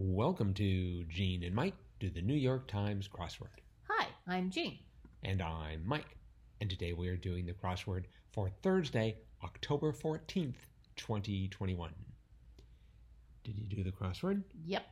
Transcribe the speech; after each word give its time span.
Welcome 0.00 0.54
to 0.54 1.02
Gene 1.06 1.42
and 1.42 1.52
Mike 1.52 1.74
do 1.98 2.08
the 2.08 2.22
New 2.22 2.34
York 2.36 2.68
Times 2.68 3.08
crossword. 3.08 3.58
Hi, 3.88 4.06
I'm 4.28 4.48
Jean. 4.48 4.78
And 5.24 5.42
I'm 5.42 5.82
Mike. 5.84 6.16
And 6.60 6.70
today 6.70 6.92
we 6.92 7.08
are 7.08 7.16
doing 7.16 7.44
the 7.46 7.52
crossword 7.52 8.04
for 8.30 8.48
Thursday, 8.62 9.16
October 9.42 9.92
14th, 9.92 10.54
2021. 10.94 11.90
Did 13.42 13.58
you 13.58 13.66
do 13.66 13.82
the 13.82 13.90
crossword? 13.90 14.44
Yep, 14.66 14.84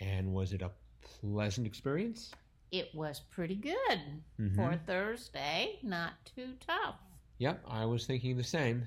And 0.00 0.34
was 0.34 0.52
it 0.52 0.60
a 0.60 0.70
pleasant 1.00 1.66
experience? 1.66 2.30
it 2.72 2.94
was 2.94 3.20
pretty 3.30 3.54
good 3.54 4.22
Mhm. 4.38 4.54
for 4.56 4.76
Thursday. 4.84 5.78
Not 5.82 6.12
too 6.26 6.56
tough. 6.60 6.96
Yep, 7.38 7.64
I 7.66 7.86
was 7.86 8.06
thinking 8.06 8.36
the 8.36 8.44
same. 8.44 8.86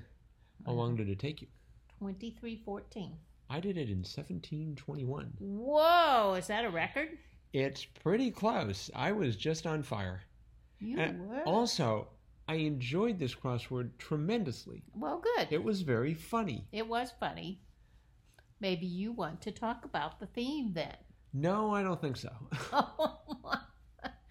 How 0.64 0.72
long 0.72 0.94
did 0.94 1.08
it 1.08 1.18
take 1.18 1.42
you? 1.42 1.48
2314. 1.98 3.18
I 3.50 3.58
did 3.60 3.76
it 3.76 3.88
in 3.90 3.98
1721. 3.98 5.32
Whoa, 5.38 6.34
is 6.38 6.46
that 6.46 6.64
a 6.64 6.70
record? 6.70 7.08
It's 7.52 7.84
pretty 7.84 8.30
close. 8.30 8.90
I 8.94 9.10
was 9.12 9.34
just 9.36 9.66
on 9.66 9.82
fire. 9.82 10.22
You 10.78 10.98
And 10.98 11.28
were. 11.28 11.42
Also, 11.42 12.08
I 12.48 12.54
enjoyed 12.54 13.18
this 13.18 13.34
crossword 13.34 13.90
tremendously. 13.98 14.84
well, 14.94 15.18
good. 15.36 15.48
It 15.50 15.62
was 15.64 15.82
very 15.82 16.14
funny. 16.14 16.66
It 16.72 16.86
was 16.86 17.12
funny. 17.18 17.60
Maybe 18.60 18.86
you 18.86 19.12
want 19.12 19.40
to 19.42 19.50
talk 19.50 19.84
about 19.84 20.20
the 20.20 20.26
theme 20.26 20.72
then. 20.74 20.96
No, 21.32 21.74
I 21.74 21.82
don't 21.82 22.00
think 22.00 22.16
so. 22.16 22.30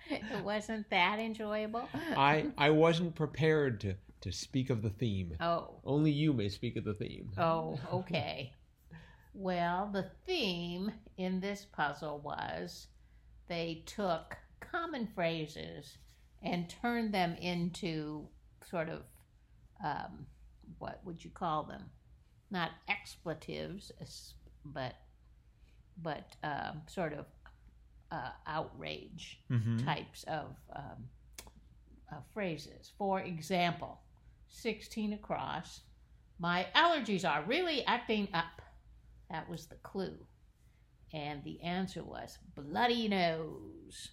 it 0.10 0.44
wasn't 0.44 0.90
that 0.90 1.20
enjoyable. 1.20 1.88
I 2.16 2.48
I 2.58 2.70
wasn't 2.70 3.16
prepared 3.16 3.82
to 3.82 3.96
to 4.22 4.32
speak 4.32 4.70
of 4.70 4.82
the 4.82 4.90
theme. 4.90 5.34
Oh, 5.40 5.80
Only 5.86 6.12
you 6.12 6.34
may 6.34 6.50
speak 6.50 6.76
of 6.78 6.84
the 6.84 6.94
theme. 6.94 7.32
oh, 7.38 7.80
okay. 7.92 8.54
Well, 9.44 9.90
the 9.94 10.04
theme 10.26 10.92
in 11.16 11.40
this 11.40 11.64
puzzle 11.72 12.20
was 12.20 12.88
they 13.48 13.84
took 13.86 14.36
common 14.60 15.08
phrases 15.08 15.98
and 16.44 16.70
turned 16.70 17.14
them 17.14 17.36
into 17.40 18.28
sort 18.70 18.90
of 18.90 19.04
um, 19.82 20.26
what 20.78 21.00
would 21.06 21.24
you 21.24 21.30
call 21.32 21.64
them? 21.64 21.84
Not 22.52 22.72
expletives, 22.90 23.94
but 24.66 24.96
but 26.04 26.36
um, 26.44 26.82
sort 26.88 27.14
of 27.14 27.26
uh, 28.12 28.32
outrage 28.46 29.40
Mhm. 29.50 29.86
types 29.86 30.24
of 30.26 30.54
um, 30.76 31.10
uh, 32.12 32.16
phrases. 32.34 32.92
For 32.98 33.22
example, 33.22 34.02
16 34.50 35.14
across, 35.14 35.80
my 36.40 36.68
allergies 36.76 37.24
are 37.30 37.42
really 37.44 37.86
acting 37.86 38.28
up. 38.34 38.62
That 39.30 39.50
was 39.50 39.68
the 39.68 39.76
clue. 39.76 40.18
And 41.14 41.44
the 41.44 41.62
answer 41.62 42.04
was 42.04 42.38
bloody 42.56 43.08
nose. 43.08 44.10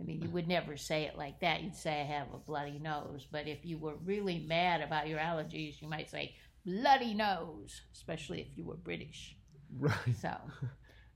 I 0.00 0.04
mean, 0.04 0.22
you 0.22 0.30
would 0.30 0.46
never 0.46 0.76
say 0.76 1.04
it 1.04 1.16
like 1.16 1.40
that. 1.40 1.62
You'd 1.62 1.74
say, 1.74 2.00
I 2.00 2.04
have 2.04 2.28
a 2.32 2.38
bloody 2.38 2.78
nose. 2.78 3.26
But 3.30 3.48
if 3.48 3.64
you 3.64 3.78
were 3.78 3.96
really 4.04 4.44
mad 4.46 4.80
about 4.80 5.08
your 5.08 5.18
allergies, 5.18 5.82
you 5.82 5.88
might 5.88 6.08
say, 6.08 6.34
bloody 6.64 7.14
nose, 7.14 7.80
especially 7.92 8.40
if 8.40 8.56
you 8.56 8.64
were 8.64 8.76
British. 8.76 9.36
Right. 9.76 10.16
So, 10.20 10.34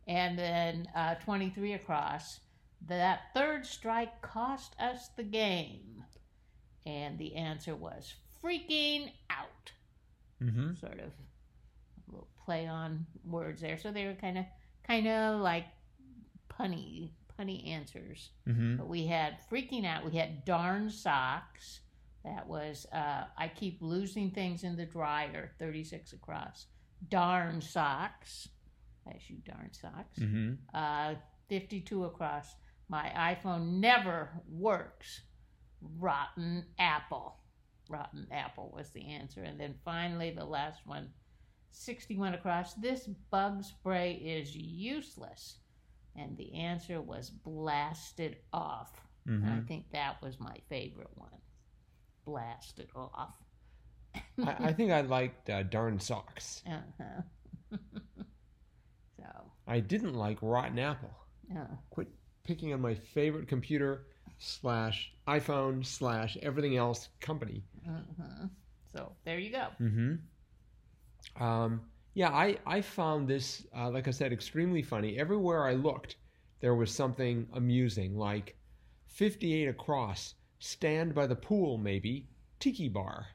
and 0.09 0.39
then 0.39 0.89
uh, 0.97 1.15
23 1.17 1.75
across, 1.75 2.41
that 2.89 3.21
third 3.35 3.65
strike 3.67 4.21
cost 4.21 4.75
us 4.81 5.11
the 5.17 5.23
game. 5.23 6.05
And 6.85 7.17
the 7.19 7.37
answer 7.37 7.77
was 7.77 8.15
freaking 8.43 9.13
out. 9.31 9.71
Mm-hmm. 10.43 10.75
Sort 10.75 10.99
of 10.99 11.13
play 12.45 12.67
on 12.67 13.07
words 13.25 13.61
there. 13.61 13.79
So 13.79 13.93
they 13.93 14.07
were 14.07 14.15
kind 14.15 14.39
of, 14.39 14.45
kind 14.87 15.07
of 15.09 15.41
like 15.41 15.67
punny, 16.51 17.11
punny 17.39 17.69
answers. 17.69 18.31
Mm-hmm. 18.49 18.77
But 18.77 18.89
we 18.89 19.07
had 19.07 19.39
freaking 19.51 19.87
out. 19.87 20.05
We 20.05 20.17
had 20.17 20.45
darn 20.45 20.91
socks. 20.91 21.81
That 22.25 22.47
was 22.47 22.87
uh, 22.93 23.25
I 23.37 23.49
keep 23.49 23.79
losing 23.81 24.31
things 24.31 24.63
in 24.63 24.77
the 24.77 24.87
dryer. 24.87 25.53
Thirty 25.59 25.83
six 25.83 26.13
across. 26.13 26.67
Darn 27.09 27.61
socks. 27.61 28.49
As 29.13 29.29
you 29.29 29.39
darn 29.45 29.71
socks. 29.73 30.19
Mm-hmm. 30.21 30.53
Uh, 30.73 31.15
Fifty 31.49 31.81
two 31.81 32.05
across. 32.05 32.55
My 32.89 33.37
iPhone 33.45 33.81
never 33.81 34.31
works. 34.49 35.21
Rotten 35.99 36.65
apple. 36.79 37.37
Rotten 37.91 38.27
apple 38.31 38.73
was 38.75 38.91
the 38.91 39.07
answer. 39.07 39.43
And 39.43 39.59
then 39.59 39.75
finally 39.85 40.31
the 40.31 40.45
last 40.45 40.81
one. 40.87 41.11
61 41.73 42.35
across. 42.35 42.75
This 42.75 43.07
bug 43.31 43.65
spray 43.65 44.13
is 44.15 44.55
useless. 44.57 45.59
And 46.17 46.37
the 46.37 46.53
answer 46.55 47.01
was 47.01 47.31
blasted 47.31 48.37
off. 48.53 48.93
I 49.27 49.31
Mm-hmm. 49.31 49.61
think 49.67 49.85
that 49.93 50.21
was 50.21 50.41
my 50.41 50.57
favorite 50.69 51.11
one. 51.15 51.31
Blasted 52.27 52.89
off. 52.95 53.35
I, 54.45 54.57
I 54.59 54.73
think 54.73 54.91
I 54.93 55.01
liked 55.03 55.49
uh, 55.49 55.63
darn 55.63 55.99
socks. 56.01 56.63
uh-huh. 56.67 57.23
so, 59.17 59.25
I 59.67 59.81
didn't 59.81 60.15
like 60.15 60.39
rotten 60.43 60.79
apple. 60.79 61.11
uh, 61.57 61.65
Quit 61.91 62.09
picking 62.45 62.73
on 62.73 62.81
my 62.81 62.95
favorite 62.95 63.47
computer 63.49 64.07
slash 64.39 65.13
iPhone 65.29 65.87
slash 65.87 66.37
everything 66.43 66.77
else 66.77 67.09
company. 67.21 67.63
uh-huh. 67.89 68.47
so 68.93 69.13
there 69.25 69.39
you 69.39 69.51
go. 69.51 69.69
Mm-hmm. 69.81 70.15
Um, 71.39 71.83
yeah, 72.15 72.31
I, 72.31 72.59
I 72.67 72.81
found 72.83 73.27
this, 73.29 73.67
uh, 73.77 73.91
like 73.91 74.07
I 74.09 74.11
said, 74.11 74.33
extremely 74.33 74.83
funny. 74.83 75.19
Everywhere 75.19 75.67
I 75.67 75.75
looked, 75.75 76.17
there 76.61 76.75
was 76.75 76.91
something 76.95 77.47
amusing, 77.55 78.17
like 78.17 78.57
58 79.09 79.69
across, 79.69 80.35
stand 80.59 81.15
by 81.15 81.27
the 81.27 81.35
pool, 81.37 81.79
maybe, 81.79 82.29
tiki 82.61 82.89
bar. 82.89 83.27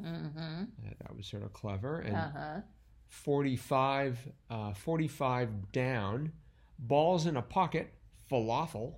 Mm-hmm. 0.00 0.62
Uh, 0.64 0.90
that 1.00 1.16
was 1.16 1.26
sort 1.26 1.42
of 1.42 1.52
clever. 1.52 2.00
And 2.00 2.16
Uh-huh. 2.16 2.60
45, 3.08 4.18
uh, 4.50 4.74
45 4.74 5.72
down, 5.72 6.32
balls 6.78 7.26
in 7.26 7.36
a 7.36 7.42
pocket, 7.42 7.92
falafel. 8.30 8.94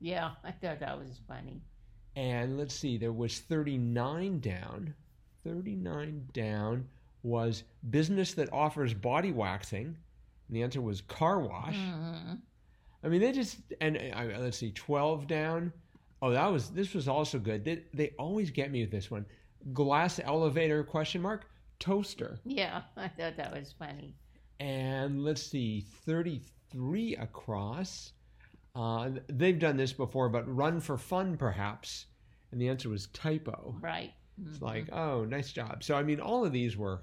Yeah, 0.00 0.32
I 0.42 0.50
thought 0.50 0.80
that 0.80 0.98
was 0.98 1.20
funny. 1.28 1.62
And 2.16 2.58
let's 2.58 2.74
see, 2.74 2.98
there 2.98 3.12
was 3.12 3.38
39 3.38 4.40
down. 4.40 4.94
39 5.44 6.28
down 6.32 6.88
was 7.22 7.64
business 7.90 8.34
that 8.34 8.52
offers 8.52 8.94
body 8.94 9.32
waxing. 9.32 9.96
And 10.48 10.56
the 10.56 10.62
answer 10.62 10.80
was 10.80 11.00
car 11.02 11.40
wash. 11.40 11.76
hmm 11.76 12.34
I 13.02 13.08
mean, 13.08 13.22
they 13.22 13.32
just, 13.32 13.56
and 13.80 13.96
uh, 13.96 14.38
let's 14.40 14.58
see, 14.58 14.72
12 14.72 15.26
down. 15.26 15.72
Oh, 16.20 16.30
that 16.32 16.46
was, 16.52 16.68
this 16.68 16.92
was 16.92 17.08
also 17.08 17.38
good. 17.38 17.64
They, 17.64 17.84
they 17.94 18.12
always 18.18 18.50
get 18.50 18.70
me 18.70 18.82
with 18.82 18.90
this 18.90 19.10
one. 19.10 19.24
Glass 19.72 20.20
elevator 20.22 20.84
question 20.84 21.22
mark, 21.22 21.46
toaster. 21.78 22.38
Yeah, 22.44 22.82
I 22.98 23.08
thought 23.08 23.38
that 23.38 23.54
was 23.54 23.74
funny. 23.78 24.14
And 24.58 25.24
let's 25.24 25.42
see, 25.42 25.80
33 26.04 27.16
across. 27.16 28.12
Uh, 28.74 29.10
they've 29.28 29.58
done 29.58 29.78
this 29.78 29.94
before, 29.94 30.28
but 30.28 30.54
run 30.54 30.78
for 30.78 30.98
fun, 30.98 31.38
perhaps. 31.38 32.04
And 32.52 32.60
the 32.60 32.68
answer 32.68 32.90
was 32.90 33.06
typo. 33.08 33.74
Right. 33.80 34.12
It's 34.46 34.60
like, 34.60 34.92
oh, 34.92 35.24
nice 35.24 35.52
job. 35.52 35.82
So, 35.82 35.94
I 35.94 36.02
mean, 36.02 36.20
all 36.20 36.44
of 36.44 36.52
these 36.52 36.76
were 36.76 37.02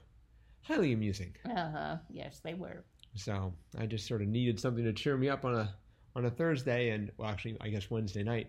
highly 0.68 0.94
amusing. 0.94 1.34
Uh-huh. 1.46 1.98
Yes, 2.10 2.40
they 2.44 2.54
were. 2.54 2.84
So, 3.16 3.54
I 3.78 3.86
just 3.86 4.08
sort 4.08 4.22
of 4.22 4.28
needed 4.28 4.60
something 4.60 4.84
to 4.84 4.94
cheer 4.94 5.18
me 5.18 5.30
up 5.30 5.44
on 5.46 5.56
a 5.56 5.74
on 6.16 6.26
a 6.26 6.30
Thursday 6.32 6.90
and, 6.90 7.12
well, 7.18 7.30
actually, 7.30 7.58
I 7.62 7.70
guess 7.70 7.90
Wednesday 7.92 8.24
night. 8.24 8.48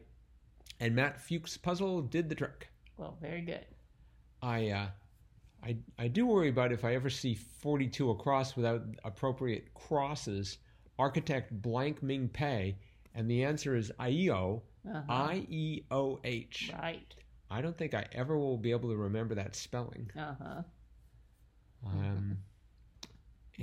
And 0.80 0.94
Matt 0.94 1.20
Fuchs' 1.20 1.56
puzzle 1.58 2.00
did 2.02 2.28
the 2.28 2.34
trick. 2.34 2.68
Well, 2.96 3.18
very 3.20 3.42
good. 3.42 3.66
I, 4.40 4.70
uh, 4.70 4.86
I, 5.62 5.76
I 5.98 6.08
do 6.08 6.26
worry 6.26 6.48
about 6.48 6.72
if 6.72 6.84
I 6.84 6.94
ever 6.94 7.10
see 7.10 7.34
42 7.34 8.10
across 8.10 8.56
without 8.56 8.82
appropriate 9.04 9.74
crosses, 9.74 10.58
architect 10.98 11.60
blank 11.60 12.02
Ming 12.02 12.28
Pei, 12.28 12.76
and 13.14 13.30
the 13.30 13.44
answer 13.44 13.76
is 13.76 13.92
IEO, 14.00 14.62
Uh-huh. 14.88 15.02
I 15.12 15.46
E 15.50 15.82
O 15.90 16.20
H. 16.24 16.72
Right. 16.80 17.14
I 17.50 17.60
don't 17.60 17.76
think 17.76 17.92
I 17.92 18.06
ever 18.12 18.38
will 18.38 18.56
be 18.56 18.70
able 18.70 18.88
to 18.90 18.96
remember 18.96 19.34
that 19.34 19.54
spelling. 19.56 20.10
Uh-huh. 20.18 20.62
Um, 21.86 22.38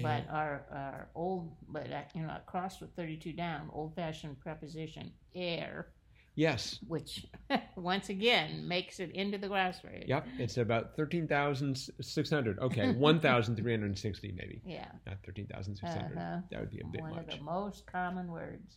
But 0.02 0.28
our, 0.30 0.66
our 0.72 1.10
old, 1.16 1.56
but 1.70 1.90
uh, 1.90 2.02
you 2.14 2.22
know, 2.24 2.36
across 2.36 2.82
with 2.82 2.90
32 2.98 3.32
down, 3.32 3.70
old 3.72 3.96
fashioned 3.96 4.38
preposition 4.42 5.10
ere, 5.34 5.88
yes, 6.36 6.80
which 6.86 7.26
once 7.78 8.10
again 8.10 8.68
makes 8.68 9.00
it 9.00 9.12
into 9.12 9.38
the 9.38 9.48
crossword. 9.48 10.06
yep, 10.06 10.28
it's 10.38 10.58
about 10.58 10.98
13,600. 10.98 12.60
Okay, 12.60 12.92
1,360 12.98 14.34
maybe, 14.38 14.62
Yeah. 14.66 14.86
not 15.08 15.16
13,600. 15.26 16.18
Uh-huh. 16.18 16.38
That 16.52 16.60
would 16.60 16.72
be 16.72 16.82
a 16.82 16.88
bit 16.88 17.00
One 17.00 17.16
much. 17.16 17.34
of 17.34 17.40
the 17.40 17.44
most 17.46 17.86
common 17.88 18.30
words 18.30 18.76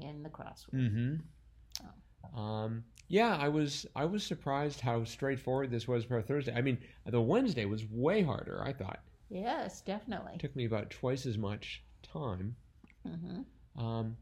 in 0.00 0.22
the 0.22 0.28
crossword. 0.28 0.74
Mm-hmm. 0.74 2.38
Um, 2.38 2.84
yeah, 3.08 3.36
I 3.36 3.48
was 3.48 3.86
I 3.94 4.04
was 4.04 4.24
surprised 4.24 4.80
how 4.80 5.04
straightforward 5.04 5.70
this 5.70 5.86
was 5.88 6.04
for 6.04 6.18
a 6.18 6.22
Thursday. 6.22 6.54
I 6.54 6.60
mean, 6.62 6.78
the 7.06 7.20
Wednesday 7.20 7.64
was 7.64 7.84
way 7.90 8.22
harder. 8.22 8.62
I 8.64 8.72
thought 8.72 9.00
Yes, 9.30 9.80
definitely. 9.82 10.32
it 10.34 10.40
took 10.40 10.54
me 10.56 10.64
about 10.66 10.90
twice 10.90 11.26
as 11.26 11.36
much 11.38 11.82
time. 12.02 12.54
Mm-hmm. 13.06 13.84
Um, 13.84 14.16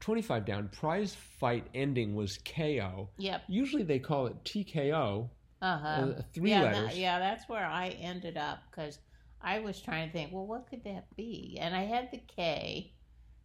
25 0.00 0.44
down, 0.44 0.68
prize 0.68 1.14
fight 1.14 1.66
ending 1.74 2.14
was 2.14 2.38
KO. 2.38 3.08
Yep. 3.18 3.42
Usually 3.48 3.82
they 3.84 3.98
call 3.98 4.26
it 4.26 4.42
TKO, 4.44 5.28
Uh-huh. 5.60 5.86
uh, 5.88 6.22
three 6.34 6.50
yeah, 6.50 6.62
letters. 6.62 6.88
that- 6.88 6.96
yeah, 6.96 7.18
that's 7.18 7.48
where 7.48 7.64
I 7.64 7.88
ended 8.00 8.36
up 8.36 8.58
because 8.70 8.98
I 9.40 9.60
was 9.60 9.80
trying 9.80 10.08
to 10.08 10.12
think, 10.12 10.32
well, 10.32 10.46
what 10.46 10.68
could 10.68 10.82
that 10.84 11.04
be? 11.16 11.58
And 11.60 11.74
I 11.74 11.82
had 11.84 12.10
the 12.10 12.18
K, 12.18 12.92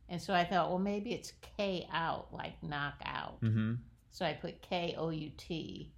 and 0.10 0.22
so 0.22 0.34
I 0.34 0.46
thought, 0.46 0.70
well, 0.70 0.80
maybe 0.80 1.14
it's 1.14 1.34
K 1.58 1.88
out, 1.92 2.34
like 2.34 2.62
knock 2.64 2.96
out. 3.06 3.40
So 4.12 4.26
I 4.26 4.34
put 4.34 4.62
K 4.62 4.96
O 4.98 5.10
U 5.10 5.32
T, 5.38 5.92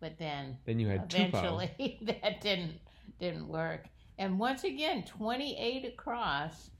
but 0.00 0.18
then 0.18 0.58
Then 0.66 0.78
you 0.78 0.88
had 0.88 1.12
eventually 1.12 1.98
that 2.02 2.40
didn't 2.40 2.74
didn't 3.18 3.48
work. 3.48 3.86
And 4.18 4.38
once 4.38 4.64
again, 4.64 5.04
twenty 5.04 5.56
eight 5.58 5.84
across, 5.86 6.70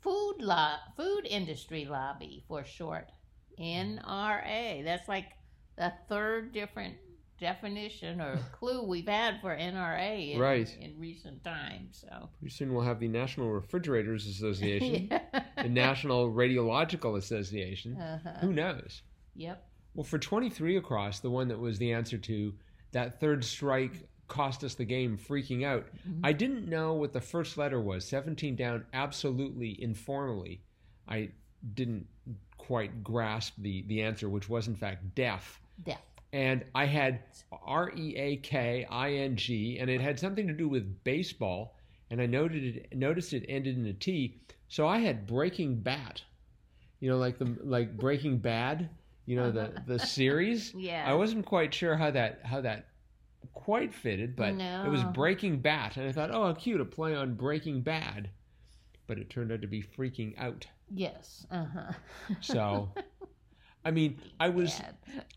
food 0.00 0.36
lo- 0.40 0.76
food 0.96 1.26
industry 1.28 1.84
lobby 1.84 2.44
for 2.48 2.64
short, 2.64 3.10
NRA. 3.58 4.84
That's 4.84 5.08
like 5.08 5.26
the 5.76 5.92
third 6.08 6.52
different 6.52 6.94
definition 7.38 8.20
or 8.20 8.38
clue 8.52 8.82
we've 8.82 9.08
had 9.08 9.40
for 9.42 9.54
NRA 9.54 10.32
in, 10.34 10.40
Right. 10.40 10.74
in 10.80 10.98
recent 10.98 11.44
times. 11.44 12.04
So 12.08 12.30
Pretty 12.40 12.54
soon 12.54 12.72
we'll 12.72 12.84
have 12.84 12.98
the 13.00 13.08
National 13.08 13.50
Refrigerators 13.50 14.26
Association, 14.26 15.08
yeah. 15.10 15.42
the 15.62 15.68
National 15.68 16.30
Radiological 16.32 17.18
Association. 17.18 17.96
uh-huh. 18.00 18.38
Who 18.40 18.52
knows? 18.54 19.02
Yep. 19.34 19.65
Well, 19.96 20.04
for 20.04 20.18
23 20.18 20.76
across, 20.76 21.20
the 21.20 21.30
one 21.30 21.48
that 21.48 21.58
was 21.58 21.78
the 21.78 21.92
answer 21.92 22.18
to 22.18 22.54
that 22.92 23.18
third 23.18 23.44
strike 23.44 24.06
cost 24.28 24.62
us 24.62 24.74
the 24.74 24.84
game, 24.84 25.16
freaking 25.16 25.64
out. 25.64 25.86
Mhm. 26.08 26.20
I 26.22 26.32
didn't 26.32 26.68
know 26.68 26.94
what 26.94 27.12
the 27.12 27.20
first 27.20 27.56
letter 27.56 27.80
was. 27.80 28.04
17 28.04 28.56
down, 28.56 28.84
absolutely 28.92 29.80
informally. 29.82 30.60
I 31.08 31.30
didn't 31.74 32.06
quite 32.58 33.02
grasp 33.02 33.54
the, 33.58 33.82
the 33.82 34.02
answer, 34.02 34.28
which 34.28 34.48
was 34.48 34.68
in 34.68 34.74
fact 34.74 35.14
deaf. 35.14 35.60
Death. 35.84 36.02
And 36.32 36.64
I 36.74 36.84
had 36.84 37.20
R 37.52 37.92
E 37.96 38.16
A 38.16 38.36
K 38.36 38.84
I 38.90 39.12
N 39.12 39.36
G, 39.36 39.78
and 39.78 39.88
it 39.88 40.00
had 40.00 40.18
something 40.18 40.46
to 40.46 40.52
do 40.52 40.68
with 40.68 41.04
baseball. 41.04 41.76
And 42.10 42.20
I 42.20 42.26
noted 42.26 42.76
it, 42.76 42.96
noticed 42.96 43.32
it 43.32 43.44
ended 43.48 43.76
in 43.78 43.86
a 43.86 43.92
T, 43.92 44.38
so 44.68 44.86
I 44.86 44.98
had 44.98 45.26
Breaking 45.26 45.76
Bat. 45.80 46.22
You 47.00 47.10
know, 47.10 47.18
like 47.18 47.38
the 47.38 47.56
like 47.62 47.96
Breaking 47.96 48.38
Bad. 48.38 48.90
You 49.26 49.36
know 49.36 49.50
the 49.50 49.72
the 49.86 49.98
series. 50.18 50.72
Yeah. 50.74 51.04
I 51.06 51.14
wasn't 51.14 51.44
quite 51.44 51.74
sure 51.74 51.96
how 51.96 52.10
that 52.12 52.40
how 52.44 52.60
that 52.62 52.86
quite 53.52 53.92
fitted, 53.94 54.36
but 54.36 54.54
it 54.54 54.90
was 54.90 55.02
Breaking 55.04 55.58
Bat, 55.60 55.96
and 55.96 56.08
I 56.08 56.12
thought, 56.12 56.30
oh, 56.30 56.54
cute, 56.54 56.80
a 56.80 56.84
play 56.84 57.14
on 57.14 57.34
Breaking 57.34 57.80
Bad. 57.80 58.30
But 59.06 59.18
it 59.18 59.30
turned 59.30 59.52
out 59.52 59.60
to 59.62 59.68
be 59.68 59.82
freaking 59.82 60.34
out. 60.38 60.66
Yes. 60.92 61.46
Uh 61.50 61.64
huh. 61.72 61.92
So, 62.40 62.88
I 63.84 63.90
mean, 63.92 64.20
I 64.40 64.48
was. 64.48 64.80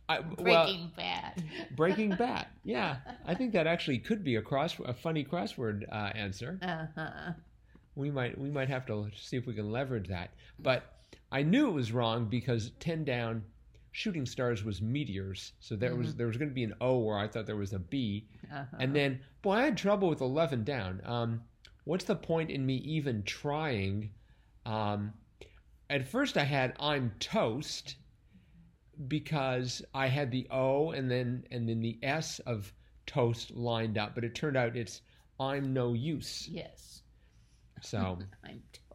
I, 0.07 0.19
well, 0.19 0.65
Breaking 0.65 0.91
Bad. 0.95 1.43
Breaking 1.75 2.09
Bad. 2.11 2.47
Yeah, 2.63 2.97
I 3.25 3.35
think 3.35 3.53
that 3.53 3.67
actually 3.67 3.99
could 3.99 4.23
be 4.23 4.35
a 4.35 4.41
cross 4.41 4.75
a 4.83 4.93
funny 4.93 5.23
crossword 5.23 5.83
uh, 5.91 6.11
answer. 6.15 6.59
Uh 6.61 6.85
huh. 6.95 7.31
We 7.95 8.09
might 8.11 8.37
we 8.37 8.49
might 8.49 8.69
have 8.69 8.85
to 8.87 9.09
see 9.15 9.37
if 9.37 9.45
we 9.45 9.53
can 9.53 9.71
leverage 9.71 10.07
that. 10.09 10.31
But 10.57 10.83
I 11.31 11.43
knew 11.43 11.67
it 11.67 11.73
was 11.73 11.91
wrong 11.91 12.25
because 12.25 12.71
ten 12.79 13.03
down, 13.03 13.43
shooting 13.91 14.25
stars 14.25 14.63
was 14.63 14.81
meteors. 14.81 15.53
So 15.59 15.75
there 15.75 15.95
was 15.95 16.15
there 16.15 16.27
was 16.27 16.37
going 16.37 16.49
to 16.49 16.55
be 16.55 16.63
an 16.63 16.73
O 16.81 16.99
where 16.99 17.17
I 17.17 17.27
thought 17.27 17.45
there 17.45 17.55
was 17.55 17.73
a 17.73 17.79
B, 17.79 18.27
Uh-huh. 18.51 18.63
and 18.79 18.95
then 18.95 19.21
boy, 19.41 19.53
I 19.53 19.63
had 19.63 19.77
trouble 19.77 20.09
with 20.09 20.21
eleven 20.21 20.63
down. 20.63 21.01
Um, 21.05 21.41
what's 21.85 22.05
the 22.05 22.15
point 22.15 22.49
in 22.51 22.65
me 22.65 22.75
even 22.77 23.23
trying? 23.23 24.11
Um, 24.65 25.13
at 25.89 26.07
first, 26.07 26.37
I 26.37 26.43
had 26.43 26.75
I'm 26.79 27.11
toast 27.19 27.95
because 29.07 29.81
I 29.93 30.07
had 30.07 30.31
the 30.31 30.47
O 30.51 30.91
and 30.91 31.09
then 31.09 31.45
and 31.51 31.67
then 31.67 31.81
the 31.81 31.97
S 32.03 32.39
of 32.39 32.71
toast 33.05 33.51
lined 33.51 33.97
up, 33.97 34.13
but 34.15 34.23
it 34.23 34.35
turned 34.35 34.57
out 34.57 34.75
it's 34.75 35.01
I'm 35.39 35.73
no 35.73 35.93
use. 35.93 36.47
yes. 36.49 37.01
So, 37.81 37.97
I'm 38.43 38.61
toast. 38.73 38.88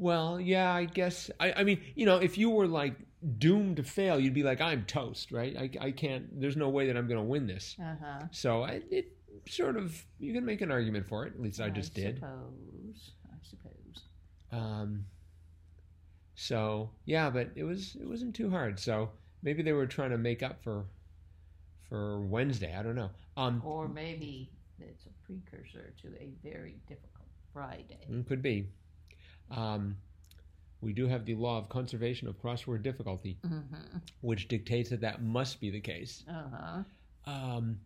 Well, 0.00 0.40
yeah, 0.40 0.72
I 0.72 0.86
guess 0.86 1.30
I, 1.38 1.52
I 1.58 1.62
mean, 1.64 1.80
you 1.94 2.06
know, 2.06 2.16
if 2.16 2.38
you 2.38 2.48
were 2.50 2.66
like 2.66 2.94
doomed 3.38 3.76
to 3.76 3.82
fail, 3.82 4.18
you'd 4.18 4.32
be 4.34 4.42
like, 4.42 4.60
I'm 4.62 4.84
toast, 4.86 5.30
right? 5.30 5.54
I, 5.56 5.70
I 5.88 5.90
can't. 5.90 6.40
There's 6.40 6.56
no 6.56 6.70
way 6.70 6.86
that 6.86 6.96
I'm 6.96 7.06
going 7.06 7.20
to 7.20 7.26
win 7.26 7.46
this. 7.46 7.76
Uh 7.78 7.94
huh. 8.02 8.20
So 8.30 8.62
I, 8.62 8.80
it 8.90 9.12
sort 9.46 9.76
of 9.76 10.02
you 10.18 10.32
can 10.32 10.44
make 10.44 10.62
an 10.62 10.70
argument 10.70 11.06
for 11.06 11.26
it. 11.26 11.34
At 11.34 11.40
least 11.40 11.60
I 11.60 11.68
just 11.68 11.92
did. 11.94 12.16
Suppose. 12.16 13.10
I 13.26 13.36
suppose. 13.42 14.04
Um, 14.52 15.04
so 16.34 16.90
yeah, 17.04 17.28
but 17.28 17.50
it 17.54 17.64
was 17.64 17.96
it 18.00 18.08
wasn't 18.08 18.34
too 18.34 18.48
hard. 18.48 18.80
So 18.80 19.10
maybe 19.42 19.62
they 19.62 19.74
were 19.74 19.86
trying 19.86 20.10
to 20.10 20.18
make 20.18 20.42
up 20.42 20.62
for 20.64 20.86
for 21.90 22.20
Wednesday. 22.22 22.74
I 22.74 22.82
don't 22.82 22.96
know. 22.96 23.10
Um, 23.36 23.60
Or 23.64 23.86
maybe 23.86 24.50
it's 24.78 25.04
a 25.04 25.26
precursor 25.26 25.92
to 26.02 26.08
a 26.18 26.30
very 26.42 26.76
difficult 26.88 27.28
Friday. 27.52 28.06
could 28.26 28.40
be. 28.40 28.68
Um, 29.50 29.96
we 30.80 30.92
do 30.92 31.06
have 31.08 31.24
the 31.26 31.34
law 31.34 31.58
of 31.58 31.68
conservation 31.68 32.26
of 32.28 32.40
crossword 32.40 32.82
difficulty, 32.82 33.38
Mm-hmm. 33.44 33.98
which 34.22 34.48
dictates 34.48 34.90
that 34.90 35.00
that 35.02 35.22
must 35.22 35.60
be 35.60 35.70
the 35.70 35.80
case. 35.80 36.24
Uh 36.28 36.42
huh. 37.26 37.30
Um, 37.30 37.80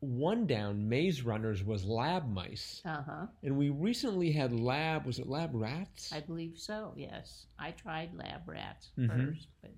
one 0.00 0.46
down, 0.46 0.88
Maze 0.88 1.22
Runners 1.22 1.62
was 1.64 1.84
lab 1.84 2.28
mice, 2.28 2.82
Uh 2.84 3.02
huh. 3.02 3.26
and 3.42 3.56
we 3.56 3.70
recently 3.70 4.32
had 4.32 4.52
lab. 4.52 5.06
Was 5.06 5.18
it 5.18 5.28
lab 5.28 5.50
rats? 5.54 6.12
I 6.12 6.20
believe 6.20 6.58
so. 6.58 6.92
Yes, 6.96 7.46
I 7.58 7.70
tried 7.72 8.14
lab 8.14 8.48
rats 8.48 8.90
Mhm. 8.98 9.08
first, 9.08 9.48
but 9.62 9.70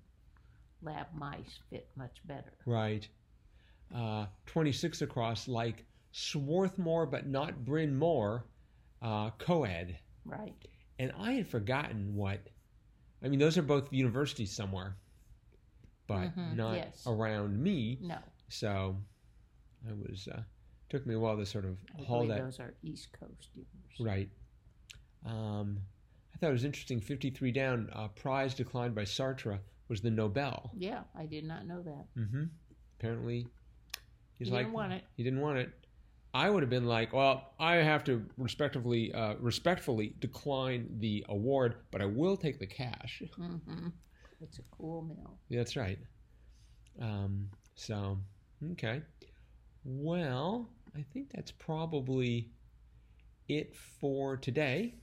lab 0.81 1.07
mice 1.15 1.59
fit 1.69 1.87
much 1.95 2.17
better. 2.25 2.53
Right. 2.65 3.07
Uh, 3.93 4.25
26 4.47 5.01
across, 5.01 5.47
like 5.47 5.85
Swarthmore 6.11 7.05
but 7.05 7.27
not 7.27 7.63
Bryn 7.65 7.95
Mawr, 7.95 8.43
uh, 9.01 9.29
co-ed. 9.37 9.97
Right. 10.25 10.67
And 10.99 11.11
I 11.17 11.31
had 11.31 11.47
forgotten 11.47 12.13
what, 12.15 12.39
I 13.23 13.29
mean, 13.29 13.39
those 13.39 13.57
are 13.57 13.61
both 13.61 13.91
universities 13.93 14.51
somewhere, 14.55 14.97
but 16.07 16.35
Mhm, 16.35 16.55
not 16.55 16.75
yes. 16.75 17.03
around 17.07 17.57
me. 17.63 17.97
No, 18.01 18.19
So 18.49 19.01
I 19.87 19.93
was, 19.93 20.27
uh, 20.27 20.43
took 20.89 21.05
me 21.05 21.13
a 21.13 21.19
while 21.19 21.37
to 21.37 21.45
sort 21.45 21.63
of 21.65 21.77
I 21.97 22.03
haul 22.03 22.27
that. 22.27 22.39
those 22.39 22.59
are 22.59 22.73
East 22.83 23.13
Coast 23.13 23.49
universities. 23.55 24.05
Right. 24.05 24.29
Um, 25.25 25.79
I 26.33 26.37
thought 26.37 26.49
it 26.49 26.53
was 26.53 26.65
interesting. 26.65 26.99
53 26.99 27.51
down, 27.51 27.89
uh, 27.93 28.09
prize 28.09 28.53
declined 28.53 28.93
by 28.95 29.03
Sartre 29.03 29.59
was 29.87 30.01
the 30.01 30.11
Nobel. 30.11 30.71
Yeah, 30.75 31.03
I 31.15 31.25
did 31.25 31.45
not 31.45 31.65
know 31.65 31.81
that. 31.81 32.13
Mm-hmm. 32.15 32.43
Apparently, 32.97 33.47
he's 34.37 34.47
He 34.47 34.53
like, 34.53 34.65
didn't 34.65 34.73
want 34.73 34.93
it. 34.93 35.03
He 35.15 35.23
didn't 35.23 35.39
want 35.41 35.59
it. 35.59 35.71
I 36.33 36.49
would 36.49 36.61
have 36.61 36.69
been 36.69 36.85
like, 36.85 37.11
well, 37.13 37.53
I 37.59 37.75
have 37.75 38.03
to 38.05 38.23
respectively, 38.37 39.11
uh, 39.13 39.35
respectfully 39.39 40.13
decline 40.19 40.87
the 40.99 41.25
award, 41.29 41.75
but 41.91 42.01
I 42.01 42.05
will 42.05 42.37
take 42.37 42.59
the 42.59 42.67
cash. 42.67 43.23
Mm-hmm. 43.39 43.87
It's 44.41 44.59
a 44.59 44.63
cool 44.71 45.01
meal. 45.01 45.39
That's 45.49 45.75
right. 45.75 45.99
Um, 47.01 47.49
so, 47.75 48.19
okay. 48.73 49.01
Well, 49.83 50.69
I 50.95 51.03
think 51.13 51.31
that's 51.33 51.51
probably 51.51 52.51
it 53.47 53.75
for 53.99 54.37
today. 54.37 54.95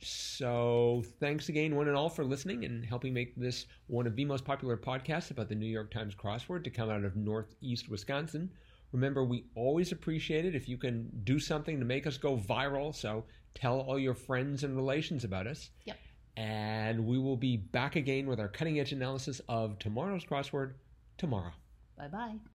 So, 0.00 1.04
thanks 1.20 1.48
again, 1.48 1.76
one 1.76 1.86
and 1.86 1.96
all, 1.96 2.08
for 2.08 2.24
listening 2.24 2.64
and 2.64 2.84
helping 2.84 3.14
make 3.14 3.36
this 3.36 3.66
one 3.86 4.06
of 4.06 4.16
the 4.16 4.24
most 4.24 4.44
popular 4.44 4.76
podcasts 4.76 5.30
about 5.30 5.48
the 5.48 5.54
New 5.54 5.66
York 5.66 5.92
Times 5.92 6.14
crossword 6.14 6.64
to 6.64 6.70
come 6.70 6.90
out 6.90 7.04
of 7.04 7.16
Northeast 7.16 7.88
Wisconsin. 7.88 8.50
Remember, 8.92 9.24
we 9.24 9.44
always 9.54 9.92
appreciate 9.92 10.44
it 10.44 10.54
if 10.54 10.68
you 10.68 10.76
can 10.76 11.10
do 11.24 11.38
something 11.38 11.78
to 11.78 11.84
make 11.84 12.06
us 12.06 12.16
go 12.18 12.36
viral. 12.36 12.94
So, 12.94 13.24
tell 13.54 13.80
all 13.80 13.98
your 13.98 14.14
friends 14.14 14.64
and 14.64 14.76
relations 14.76 15.24
about 15.24 15.46
us. 15.46 15.70
Yep. 15.84 15.98
And 16.36 17.06
we 17.06 17.18
will 17.18 17.36
be 17.36 17.56
back 17.56 17.96
again 17.96 18.26
with 18.26 18.40
our 18.40 18.48
cutting 18.48 18.80
edge 18.80 18.92
analysis 18.92 19.40
of 19.48 19.78
tomorrow's 19.78 20.24
crossword 20.24 20.72
tomorrow. 21.18 21.52
Bye 21.96 22.08
bye. 22.08 22.34